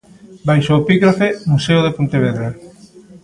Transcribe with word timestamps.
Baixo 0.47 0.71
o 0.73 0.81
epígrafe 0.83 1.27
"Museo 1.51 1.79
de 1.83 1.95
Pontevedra". 1.97 2.49